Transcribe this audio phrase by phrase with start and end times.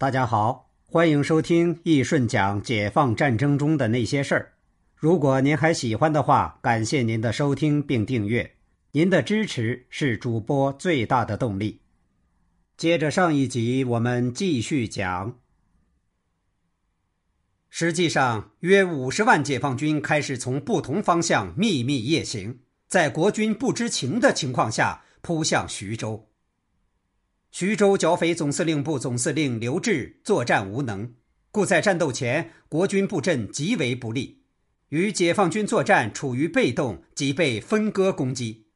[0.00, 4.52] 大家好，欢迎收听易顺讲解放战争中的那些事儿。
[4.94, 8.54] 如果您还喜欢的话，感谢您的收听并订阅，
[8.92, 11.80] 您的支持是主播最大的动力。
[12.76, 15.36] 接着上一集，我们继续讲。
[17.68, 26.28] 实际上，约五十万解放军开始从不同方向秘密夜行，在国军不知情的情况下扑向徐州。
[27.50, 31.14] 徐州剿匪总司令部总司令刘峙作战无能，
[31.50, 34.42] 故在战斗前，国军布阵极为不利，
[34.90, 38.66] 与解放军作战处于被动，即被分割攻击。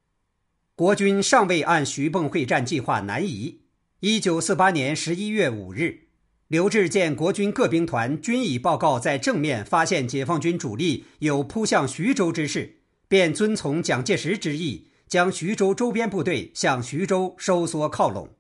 [0.75, 3.61] 国军尚未按徐蚌会战计划南移。
[4.01, 6.09] 一九四八年十一月五日，
[6.49, 18.31] 刘峙见国军各兵团均已报告在正面发现解放军主力有扑向徐州之势，便遵从蒋介石之意，将徐州周边部队向徐州收缩靠拢。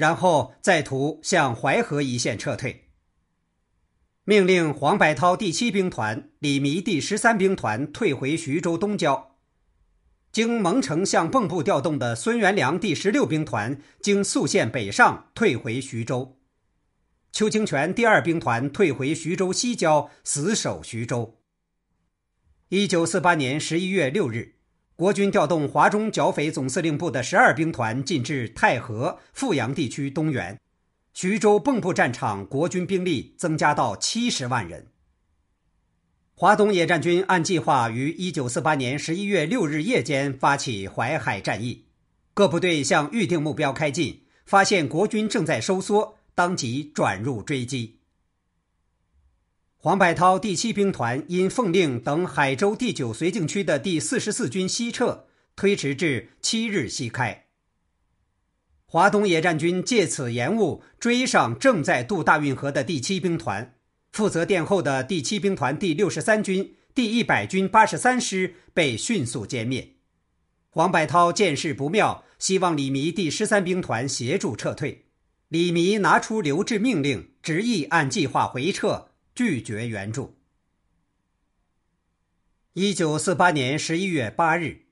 [0.00, 2.86] 然后再图向淮河一线撤退。
[4.24, 9.36] 命令黄百韬第七兵团、李弥第十三兵团退回徐州东郊。
[10.32, 16.38] 经蒙城向蚌埠调动的孙元良第十六兵团经宿县北上退回徐州。
[17.30, 21.36] 邱清泉第二兵团退回徐州西郊，死守徐州。
[22.70, 24.59] 一九四八年十一月六日。
[25.00, 30.60] 国军调动华中剿匪总司令部的十二兵团进至太和、阜阳地区东援，
[31.14, 34.88] 徐州蚌埠战场国军兵力增加到七十万人。
[36.34, 41.86] 华东野战军按计划于一九四八年十一月六日夜间发起淮海战役，
[42.34, 47.99] 各部队向预定目标开进，发现国军正在收缩，当即转入追击。
[49.82, 55.24] 黄百韬第七兵团因奉令等海州第九绥靖区的第四十四军西撤，
[55.56, 57.46] 推迟至七日西开。
[58.84, 63.74] 华东野战军借此延误，追上正在渡大运河的第七兵团。
[64.12, 69.94] 负责殿后的第七兵团第六十三军、第一百军八十三师被迅速歼灭。
[70.68, 75.06] 黄百韬见势不妙，希望李弥第十三兵团协助撤退。
[75.48, 79.06] 李弥拿出留置命令，执意按计划回撤。
[79.40, 80.36] 拒绝援助。
[82.74, 84.82] 一九四八年十一月八日，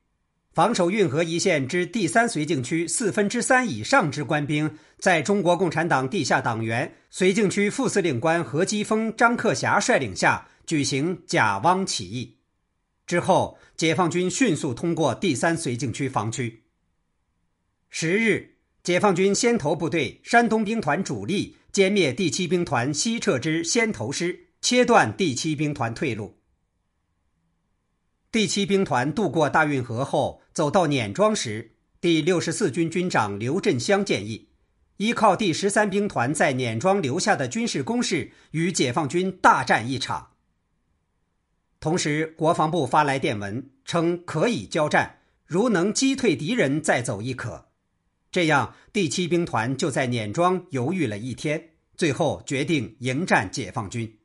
[0.54, 12.38] 防守运河一线之第三绥靖区四分之三以上之官兵，在中国共产党地下党员、绥靖区副司令官何基沣、张克侠率领下举行假汪起义。
[13.06, 16.62] 之后，解放军迅速通过第三绥靖区防区。
[17.90, 21.56] 十日，解放军先头部队山东兵团主力。
[21.70, 26.38] 歼灭第七兵团西撤之先头师，切断第七兵团退路。
[28.32, 34.48] 第七兵团渡过大运河后，走到碾庄时，第六十四军军长刘振湘建议，
[34.96, 40.30] 依靠第十三兵团在碾庄留下的军事攻势，与解放军大战一场。
[41.78, 47.67] 同时，国防部发来电文，称可以交战，如能击退敌人，再走亦可。
[48.38, 54.16] 这样，第七兵团就在碾庄犹豫了一天，最后决定迎战解放军。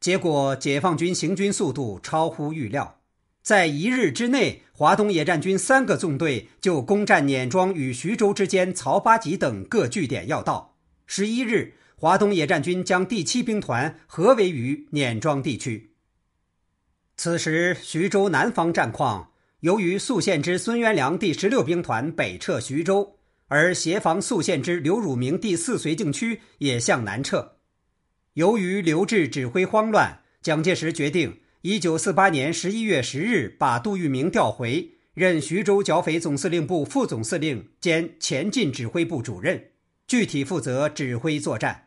[0.00, 3.02] 结果，解放军行军速度超乎预料，
[3.42, 10.78] 在一日之内，华东野战军三个纵队就攻占碾庄与徐州之间曹八集等各据点要道。
[11.04, 15.92] 十一日，华东野战军将第七兵团合围于碾庄地区。
[17.18, 19.31] 此时，徐州南方战况。
[19.62, 27.58] 由于宿县之孙元良第十六兵团北撤徐州，而协防宿县之刘汝明第四绥靖区也向南撤。
[28.34, 39.68] 由于刘志指挥慌乱，蒋介石决定一九四八年十一月十日把杜聿明调回，任徐州剿匪总司令部副总司令兼前进指挥部主任，
[40.08, 41.84] 具体负责指挥作战。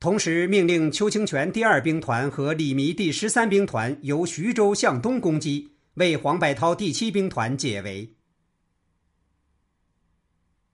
[0.00, 5.70] 同时命令邱清泉第二兵团和李弥第十三兵团由徐州向东攻击。
[5.94, 8.14] 为黄百韬第七兵团解围，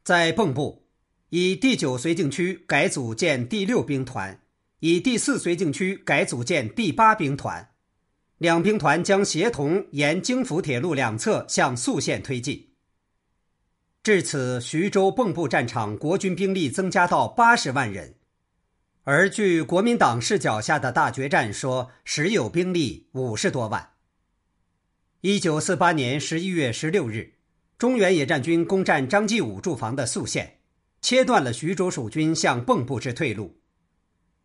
[0.03, 0.87] 在蚌埠，
[1.29, 4.41] 以第九绥靖区改组建第六兵团，
[4.79, 7.75] 以第四绥靖区改组建第八兵团，
[8.39, 12.71] 两兵团将协同沿京福铁路两侧向宿县推进。
[14.03, 18.15] 至此，徐州蚌埠战场国军兵力增加到八十万人，
[19.05, 23.90] 而据国民党视角下的大决战说，实有兵力五十多万。
[25.23, 27.35] 一九四八年十一月十六日，
[27.77, 30.61] 中原野战军攻占张继武驻防的宿县，
[31.03, 33.61] 切断了徐州守军向蚌埠之退路。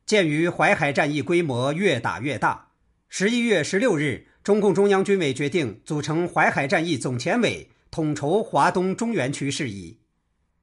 [0.06, 2.72] 鉴于淮海战役规模越打越大，
[3.07, 9.98] 十一月十六日，中共中央军委决定组成淮海战役总前委，统筹华东中原区事宜。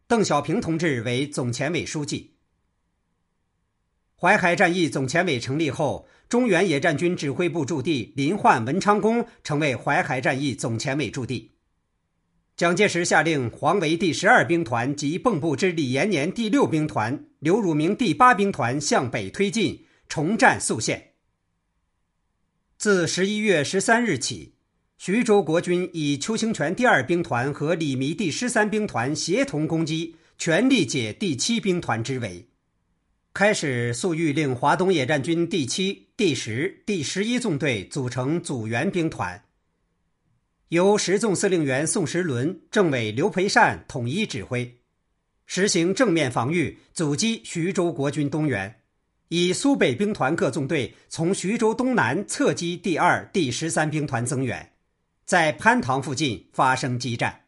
[0.07, 2.32] 邓小平同志为总前委书记，
[4.23, 11.51] 淮海战役总前委成立后，中原野战军指挥部驻地临焕文昌宫成为淮海战役总前委驻地。
[12.57, 21.15] 蒋介石下令黄维第十二兵团及蚌埠之李延年第六兵团、刘汝明第八兵团向北推进，重占宿县。
[22.79, 24.55] 自十一月十三日起，
[24.99, 32.47] 徐州国军以邱清泉第二兵团和李弥第十三兵团协同攻击，全力解第七兵团之围。
[33.35, 39.43] 开始粟裕令华东野战军第七、第十、第十一纵队组成阻援兵团。
[40.69, 44.79] 由十纵司令员宋时轮、政委刘培善统一指挥，
[45.47, 48.81] 实行正面防御，阻击徐州国军东援。
[49.29, 54.73] 以苏北兵团各纵队从徐州东南侧击第二、第十三兵团增援，
[55.25, 57.45] 在潘塘附近发生激战。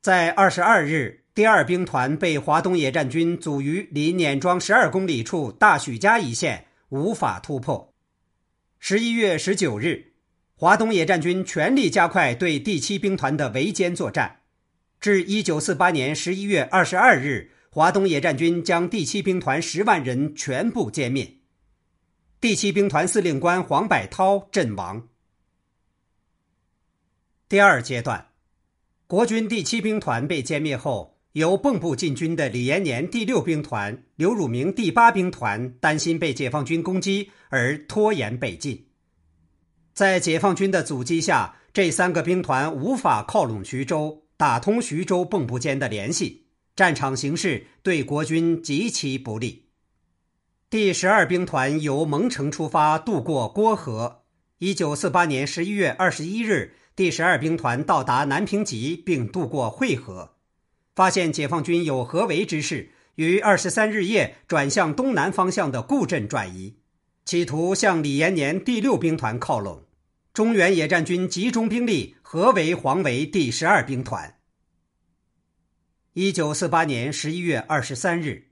[0.00, 7.94] 在二十二日，第二兵团被华东野战军阻于离碾庄十二公里处大许家一线，无法突破。
[8.80, 10.14] 十一月十九日。
[10.56, 14.40] 华东野战军全力加快对第七兵团的围歼作战，
[14.98, 21.36] 至一九四八年十一月二十二日，华东野战军将第七兵团十万人全部歼灭。
[22.40, 25.06] 第七兵团司令官黄百韬阵亡。
[27.48, 28.26] 第二阶段，
[29.06, 38.86] 国军第七兵团被歼灭后，由蚌埠进军的李延年第六兵团、刘汝明第八兵团担心被解放军攻击而拖延北进。
[39.92, 49.66] 在解放军的阻击下，这三个兵团无法靠拢徐州，打通徐州蚌埠间的联系，战场形势对国军极其不利。
[50.70, 54.22] 第十二兵团由蒙城出发，渡过郭河。
[54.58, 60.36] 一九四八年十一月二十一日，第十二兵团到达南平集，并渡过会河，
[60.98, 66.74] 发现解放军有合围之势，于二十三日夜转向东南方向的固镇转移，
[67.24, 69.84] 企图向李延年第六兵团靠拢。
[70.34, 74.38] 中原野战军集中兵力合围黄维第十二兵团。
[76.14, 78.48] 一九四八年十一月二十三日，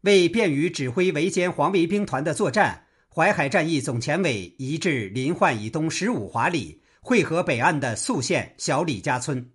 [0.00, 9.51] 为便于指挥围歼黄维兵团的作战，淮海战役总前委移至临焕以东十五华里，汇合北岸的宿县小李家村。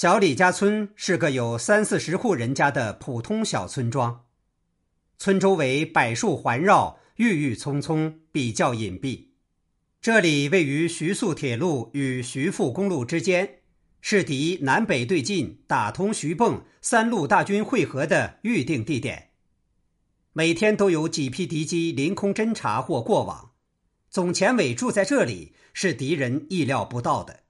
[0.00, 4.26] 小李家村是个有三四十户人家的普通小村庄，
[5.18, 9.30] 村周围柏树环绕，郁郁葱葱，比较隐蔽。
[10.00, 13.58] 这里位于徐宿铁路与徐阜公路之间，
[14.00, 19.30] 是敌南北对进、打通徐蚌三路大军会合的预定地点。
[20.32, 23.50] 每天都有几批敌机临空侦察或过往。
[24.08, 27.40] 总前委住在这里，是敌人意料不到的。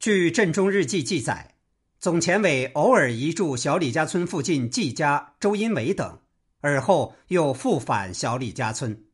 [0.00, 1.56] 据镇中日记记载，
[1.98, 6.20] 总前委偶尔移驻小李家村附近季家、周荫伟等，
[6.62, 9.04] 而后又复返小李家村。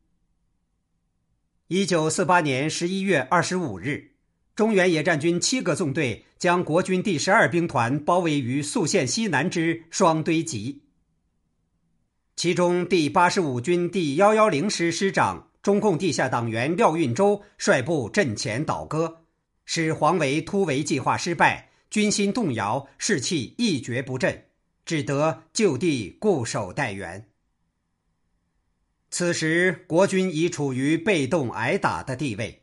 [1.66, 4.12] 一九四八年十一月二十五日，
[4.54, 10.82] 中原野战军七个纵队将国军第十二兵团包围于宿县西南之双堆集。
[12.36, 19.24] 其中第八十五军第幺幺零师师长、中共地下党员廖运周率部阵前倒戈，
[19.66, 24.44] 使黄维突围计划失败，军心动摇，士气一蹶不振，
[24.86, 27.28] 只得就地固守待援。
[29.10, 32.62] 此时，国军已处于被动挨打的地位。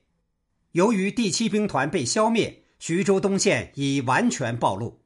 [0.71, 5.01] 由于第七兵团被消灭，徐州东线已完全暴露。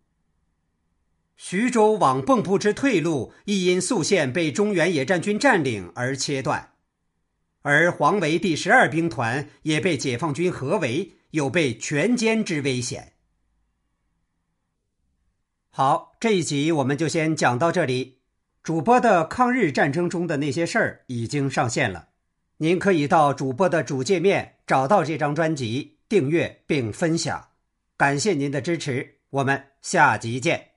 [1.36, 6.74] 徐州往蚌埠之退路亦因宿县被中原野战军占领而切断，
[7.62, 13.14] 而黄维第十二兵团也被解放军合围，有被全歼之危险。
[15.70, 18.18] 好，这一集我们就先讲到这里。
[18.64, 22.10] 主播的抗日战争中的那些事儿已经上线了，
[22.58, 27.50] 您可以到主播的主界面找到这张专辑，订阅并分享。
[27.96, 30.77] 感谢您的支持，我们下集见。